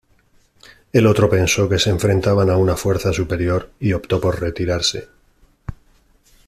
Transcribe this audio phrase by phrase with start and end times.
[0.93, 5.09] El otro pensó que se enfrentaban a una fuerza superior y optó por retirarse.